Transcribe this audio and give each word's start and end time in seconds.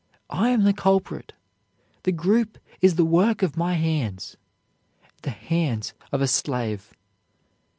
I 0.31 0.49
am 0.49 0.63
the 0.63 0.73
culprit. 0.73 1.33
The 2.05 2.11
group 2.11 2.57
is 2.81 2.95
the 2.95 3.05
work 3.05 3.43
of 3.43 3.55
my 3.55 3.75
hands, 3.75 4.35
the 5.21 5.29
hands 5.29 5.93
of 6.11 6.23
a 6.23 6.27
slave." 6.27 6.91